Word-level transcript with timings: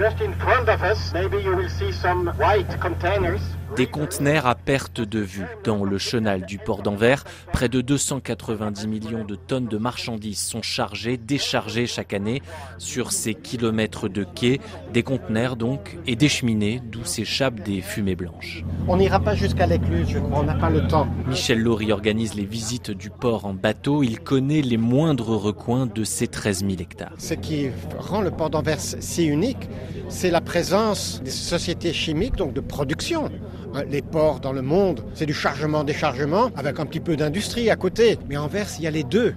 Just 0.00 0.22
in 0.22 0.32
front 0.32 0.70
of 0.70 0.80
us, 0.80 1.12
maybe 1.12 1.36
you 1.42 1.54
will 1.54 1.68
see 1.68 1.92
some 1.92 2.28
white 2.38 2.80
containers. 2.80 3.42
Des 3.76 3.86
conteneurs 3.86 4.46
à 4.46 4.56
perte 4.56 5.00
de 5.00 5.20
vue 5.20 5.46
dans 5.64 5.84
le 5.84 5.96
chenal 5.96 6.44
du 6.44 6.58
port 6.58 6.82
d'Anvers. 6.82 7.24
Près 7.52 7.68
de 7.68 7.80
290 7.80 8.88
millions 8.88 9.24
de 9.24 9.36
tonnes 9.36 9.68
de 9.68 9.78
marchandises 9.78 10.40
sont 10.40 10.62
chargées, 10.62 11.16
déchargées 11.16 11.86
chaque 11.86 12.12
année 12.12 12.42
sur 12.78 13.12
ces 13.12 13.34
kilomètres 13.34 14.08
de 14.08 14.24
quais. 14.24 14.60
Des 14.92 15.02
conteneurs 15.02 15.56
donc 15.56 15.98
et 16.06 16.16
des 16.16 16.28
cheminées 16.28 16.82
d'où 16.84 17.04
s'échappent 17.04 17.60
des 17.60 17.80
fumées 17.80 18.16
blanches. 18.16 18.64
On 18.88 18.96
n'ira 18.96 19.20
pas 19.20 19.34
jusqu'à 19.34 19.66
l'écluse, 19.66 20.08
je 20.08 20.18
crois, 20.18 20.40
on 20.40 20.44
n'a 20.44 20.54
pas 20.54 20.70
le 20.70 20.86
temps. 20.88 21.06
Michel 21.28 21.60
Laurie 21.60 21.92
organise 21.92 22.34
les 22.34 22.46
visites 22.46 22.90
du 22.90 23.08
port 23.10 23.46
en 23.46 23.54
bateau. 23.54 24.02
Il 24.02 24.20
connaît 24.20 24.62
les 24.62 24.78
moindres 24.78 25.36
recoins 25.36 25.86
de 25.86 26.02
ces 26.02 26.26
13 26.26 26.60
000 26.60 26.72
hectares. 26.80 27.14
Ce 27.18 27.34
qui 27.34 27.68
rend 27.98 28.20
le 28.20 28.32
port 28.32 28.50
d'Anvers 28.50 28.80
si 28.80 29.26
unique, 29.26 29.68
c'est 30.08 30.30
la 30.30 30.40
présence 30.40 31.22
des 31.22 31.30
sociétés 31.30 31.92
chimiques, 31.92 32.36
donc 32.36 32.52
de 32.52 32.60
production. 32.60 33.30
Hein, 33.74 33.82
les 33.88 34.02
ports 34.02 34.40
dans 34.40 34.52
le 34.52 34.62
monde, 34.62 35.04
c'est 35.14 35.26
du 35.26 35.34
chargement-déchargement 35.34 36.50
avec 36.56 36.80
un 36.80 36.86
petit 36.86 37.00
peu 37.00 37.16
d'industrie 37.16 37.70
à 37.70 37.76
côté. 37.76 38.18
Mais 38.28 38.36
Anvers, 38.36 38.68
il 38.78 38.84
y 38.84 38.86
a 38.86 38.90
les 38.90 39.04
deux. 39.04 39.34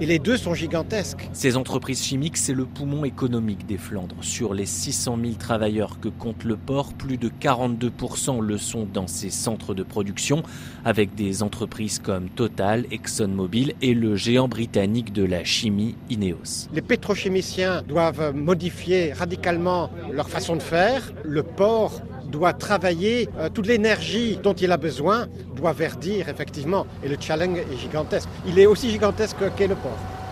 Et 0.00 0.06
les 0.06 0.18
deux 0.18 0.36
sont 0.36 0.54
gigantesques. 0.54 1.30
Ces 1.32 1.56
entreprises 1.56 2.02
chimiques, 2.02 2.36
c'est 2.36 2.52
le 2.52 2.64
poumon 2.64 3.04
économique 3.04 3.64
des 3.64 3.76
Flandres. 3.76 4.16
Sur 4.22 4.52
les 4.52 4.66
600 4.66 5.18
000 5.22 5.34
travailleurs 5.34 6.00
que 6.00 6.08
compte 6.08 6.42
le 6.42 6.56
port, 6.56 6.94
plus 6.94 7.16
de 7.16 7.28
42% 7.28 8.40
le 8.40 8.58
sont 8.58 8.88
dans 8.92 9.06
ces 9.06 9.30
centres 9.30 9.72
de 9.72 9.84
production, 9.84 10.42
avec 10.84 11.14
des 11.14 11.44
entreprises 11.44 12.00
comme 12.00 12.28
Total, 12.28 12.86
ExxonMobil 12.90 13.74
et 13.82 13.94
le 13.94 14.16
géant 14.16 14.48
britannique 14.48 15.12
de 15.12 15.24
la 15.24 15.44
chimie 15.44 15.94
Ineos. 16.10 16.68
Les 16.72 16.82
pétrochimiciens 16.82 17.82
doivent 17.82 18.34
modifier 18.34 19.12
radicalement 19.12 19.90
leur 20.10 20.28
façon 20.28 20.56
de 20.56 20.62
faire. 20.62 21.12
Le 21.22 21.44
port 21.44 22.02
doit 22.34 22.52
travailler 22.52 23.28
euh, 23.38 23.48
toute 23.48 23.66
l'énergie 23.66 24.38
dont 24.42 24.54
il 24.54 24.72
a 24.72 24.76
besoin, 24.76 25.26
doit 25.54 25.72
verdir 25.72 26.28
effectivement. 26.28 26.86
Et 27.04 27.08
le 27.08 27.16
challenge 27.18 27.58
est 27.58 27.76
gigantesque. 27.76 28.28
Il 28.46 28.58
est 28.58 28.66
aussi 28.66 28.90
gigantesque 28.90 29.36
qu'est 29.56 29.68
le 29.68 29.76
port. 29.76 30.23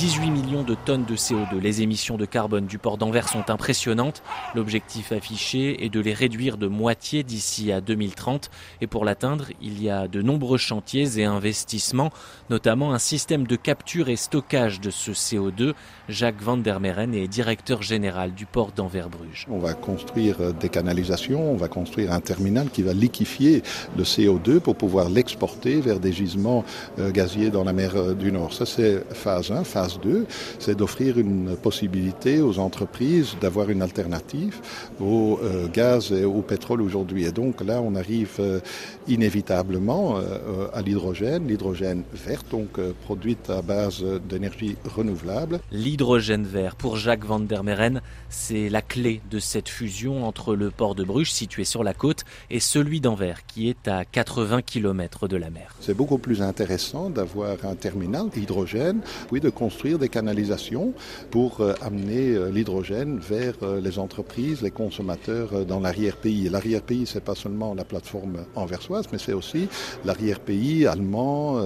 18 0.00 0.30
millions 0.30 0.62
de 0.62 0.74
tonnes 0.74 1.04
de 1.04 1.14
CO2. 1.14 1.58
Les 1.60 1.82
émissions 1.82 2.16
de 2.16 2.24
carbone 2.24 2.64
du 2.64 2.78
port 2.78 2.96
d'Anvers 2.96 3.28
sont 3.28 3.50
impressionnantes. 3.50 4.22
L'objectif 4.54 5.12
affiché 5.12 5.84
est 5.84 5.90
de 5.90 6.00
les 6.00 6.14
réduire 6.14 6.56
de 6.56 6.68
moitié 6.68 7.22
d'ici 7.22 7.70
à 7.70 7.82
2030. 7.82 8.48
Et 8.80 8.86
pour 8.86 9.04
l'atteindre, 9.04 9.48
il 9.60 9.82
y 9.82 9.90
a 9.90 10.08
de 10.08 10.22
nombreux 10.22 10.56
chantiers 10.56 11.18
et 11.18 11.26
investissements, 11.26 12.12
notamment 12.48 12.94
un 12.94 12.98
système 12.98 13.46
de 13.46 13.56
capture 13.56 14.08
et 14.08 14.16
stockage 14.16 14.80
de 14.80 14.88
ce 14.88 15.10
CO2. 15.10 15.74
Jacques 16.08 16.40
Van 16.40 16.56
der 16.56 16.80
Meren 16.80 17.14
est 17.14 17.28
directeur 17.28 17.82
général 17.82 18.32
du 18.32 18.46
port 18.46 18.72
d'Anvers-Bruges. 18.74 19.46
On 19.50 19.58
va 19.58 19.74
construire 19.74 20.54
des 20.54 20.70
canalisations, 20.70 21.52
on 21.52 21.56
va 21.56 21.68
construire 21.68 22.14
un 22.14 22.20
terminal 22.20 22.70
qui 22.70 22.80
va 22.80 22.94
liquéfier 22.94 23.62
le 23.98 24.04
CO2 24.04 24.60
pour 24.60 24.76
pouvoir 24.76 25.10
l'exporter 25.10 25.82
vers 25.82 26.00
des 26.00 26.12
gisements 26.14 26.64
euh, 26.98 27.10
gaziers 27.10 27.50
dans 27.50 27.64
la 27.64 27.74
mer 27.74 27.96
euh, 27.96 28.14
du 28.14 28.32
Nord. 28.32 28.54
Ça, 28.54 28.64
c'est 28.64 29.04
phase 29.12 29.50
1 29.50 29.62
phase 29.64 29.89
2, 29.98 30.26
c'est 30.58 30.76
d'offrir 30.76 31.18
une 31.18 31.56
possibilité 31.56 32.40
aux 32.40 32.58
entreprises 32.58 33.36
d'avoir 33.40 33.70
une 33.70 33.82
alternative 33.82 34.60
au 35.00 35.38
euh, 35.42 35.66
gaz 35.68 36.12
et 36.12 36.24
au 36.24 36.42
pétrole 36.42 36.82
aujourd'hui. 36.82 37.24
Et 37.24 37.32
donc 37.32 37.60
là, 37.62 37.80
on 37.82 37.94
arrive 37.94 38.36
euh, 38.38 38.60
inévitablement 39.08 40.18
euh, 40.18 40.68
à 40.72 40.82
l'hydrogène, 40.82 41.46
l'hydrogène 41.48 42.04
vert, 42.12 42.42
donc 42.50 42.80
produite 43.04 43.50
à 43.50 43.62
base 43.62 44.04
d'énergie 44.28 44.76
renouvelable. 44.84 45.60
L'hydrogène 45.72 46.44
vert, 46.44 46.76
pour 46.76 46.96
Jacques 46.96 47.24
Van 47.24 47.40
der 47.40 47.64
Meren, 47.64 48.02
c'est 48.28 48.68
la 48.68 48.82
clé 48.82 49.20
de 49.30 49.38
cette 49.38 49.68
fusion 49.68 50.26
entre 50.26 50.54
le 50.54 50.70
port 50.70 50.94
de 50.94 51.04
Bruges, 51.04 51.32
situé 51.32 51.64
sur 51.64 51.82
la 51.82 51.94
côte, 51.94 52.24
et 52.50 52.60
celui 52.60 53.00
d'Anvers, 53.00 53.46
qui 53.46 53.68
est 53.68 53.88
à 53.88 54.04
80 54.04 54.62
km 54.62 55.28
de 55.28 55.36
la 55.36 55.50
mer. 55.50 55.74
C'est 55.80 55.96
beaucoup 55.96 56.18
plus 56.18 56.42
intéressant 56.42 57.10
d'avoir 57.10 57.56
un 57.64 57.74
terminal 57.74 58.26
hydrogène, 58.36 59.00
puis 59.30 59.40
de 59.40 59.50
construire 59.50 59.79
des 59.88 60.08
canalisations 60.08 60.92
pour 61.30 61.60
euh, 61.60 61.74
amener 61.80 62.34
euh, 62.34 62.50
l'hydrogène 62.50 63.18
vers 63.18 63.54
euh, 63.62 63.80
les 63.80 63.98
entreprises, 63.98 64.60
les 64.60 64.70
consommateurs 64.70 65.64
dans 65.64 65.80
l'arrière-pays. 65.80 66.48
L'arrière-pays, 66.50 67.06
c'est 67.06 67.24
pas 67.24 67.34
seulement 67.34 67.74
la 67.74 67.84
plateforme 67.84 68.44
anversoise, 68.56 69.06
mais 69.10 69.18
c'est 69.18 69.32
aussi 69.32 69.68
l'arrière-pays 70.04 70.86
allemand, 70.86 71.60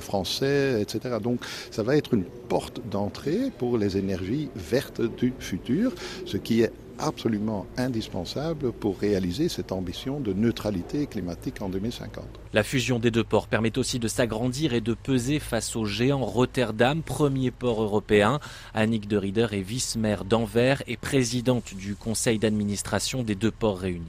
français, 0.00 0.80
etc. 0.82 1.16
Donc, 1.22 1.40
ça 1.70 1.82
va 1.82 1.96
être 1.96 2.14
une 2.14 2.24
porte 2.24 2.80
d'entrée 2.90 3.50
pour 3.56 3.78
les 3.78 3.96
énergies 3.96 4.48
vertes 4.56 5.02
du 5.02 5.32
futur, 5.38 5.92
ce 6.26 6.36
qui 6.36 6.62
est 6.62 6.72
absolument 7.00 7.66
indispensable 7.76 8.72
pour 8.72 8.98
réaliser 8.98 9.48
cette 9.48 9.72
ambition 9.72 10.20
de 10.20 10.32
neutralité 10.32 11.06
climatique 11.06 11.62
en 11.62 11.68
2050. 11.68 12.24
La 12.52 12.62
fusion 12.62 12.98
des 12.98 13.10
deux 13.10 13.24
ports 13.24 13.46
permet 13.46 13.78
aussi 13.78 13.98
de 13.98 14.08
s'agrandir 14.08 14.74
et 14.74 14.80
de 14.80 14.94
peser 14.94 15.38
face 15.38 15.76
au 15.76 15.84
géant 15.84 16.24
Rotterdam, 16.24 17.02
premier 17.02 17.50
port 17.50 17.82
européen. 17.82 18.40
Annick 18.74 19.06
de 19.06 19.16
Rieder 19.16 19.46
est 19.52 19.60
vice-maire 19.60 20.24
d'Anvers 20.24 20.82
et 20.86 20.96
présidente 20.96 21.74
du 21.74 21.94
conseil 21.94 22.38
d'administration 22.38 23.22
des 23.22 23.34
deux 23.34 23.52
ports 23.52 23.78
réunis. 23.78 24.06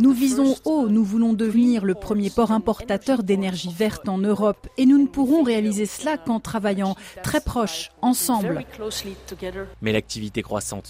Nous 0.00 0.12
visons 0.12 0.56
haut, 0.64 0.88
nous 0.88 1.04
voulons 1.04 1.32
devenir 1.32 1.84
le 1.84 1.94
premier 1.94 2.30
port 2.30 2.50
importateur 2.50 3.22
d'énergie 3.22 3.72
verte 3.72 4.08
en 4.08 4.18
Europe 4.18 4.68
et 4.78 4.86
nous 4.86 4.98
ne 4.98 5.06
pourrons 5.06 5.42
réaliser 5.42 5.86
cela 5.86 6.18
qu'en 6.18 6.40
travaillant 6.40 6.96
très 7.22 7.40
proche, 7.40 7.90
ensemble. 8.02 8.64
Mais 9.82 9.92
l'activité 9.92 10.42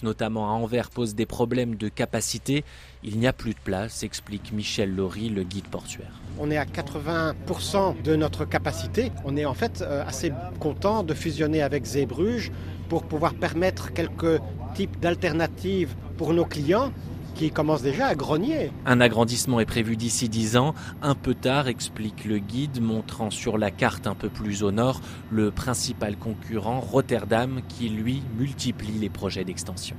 notamment 0.03 0.49
à 0.49 0.53
Anvers, 0.53 0.91
pose 0.91 1.15
des 1.15 1.27
problèmes 1.27 1.75
de 1.75 1.89
capacité. 1.89 2.65
Il 3.03 3.19
n'y 3.19 3.27
a 3.27 3.33
plus 3.33 3.55
de 3.55 3.61
place, 3.63 4.03
explique 4.03 4.53
Michel 4.53 4.95
Laurie, 4.95 5.29
le 5.29 5.43
guide 5.43 5.67
portuaire. 5.67 6.21
On 6.39 6.51
est 6.51 6.57
à 6.57 6.65
80% 6.65 8.03
de 8.03 8.17
notre 8.17 8.45
capacité. 8.45 9.13
On 9.25 9.37
est 9.37 9.45
en 9.45 9.55
fait 9.55 9.83
euh, 9.83 10.05
assez 10.07 10.33
content 10.59 11.03
de 11.03 11.15
fusionner 11.15 11.63
avec 11.63 11.85
Zeebrugge 11.85 12.51
pour 12.89 13.05
pouvoir 13.05 13.35
permettre 13.35 13.93
quelques 13.93 14.41
types 14.75 14.99
d'alternatives 15.01 15.95
pour 16.17 16.33
nos 16.33 16.45
clients 16.45 16.93
qui 17.41 17.51
commencent 17.51 17.81
déjà 17.81 18.09
à 18.09 18.15
grogner. 18.15 18.71
Un 18.85 19.01
agrandissement 19.01 19.61
est 19.61 19.65
prévu 19.65 19.97
d'ici 19.97 20.29
10 20.29 20.59
ans, 20.59 20.75
un 21.01 21.15
peu 21.15 21.33
tard, 21.35 21.69
explique 21.69 22.27
le 22.27 22.37
guide, 22.37 22.83
montrant 22.83 23.31
sur 23.31 23.57
la 23.57 23.71
carte 23.71 24.07
un 24.07 24.15
peu 24.15 24.29
plus 24.29 24.63
au 24.63 24.73
nord 24.73 25.01
le 25.31 25.51
principal 25.51 26.19
concurrent, 26.19 26.81
Rotterdam, 26.81 27.63
qui 27.67 27.89
lui 27.89 28.23
multiplie 28.39 28.99
les 29.01 29.09
projets 29.09 29.45
d'extension. 29.45 29.97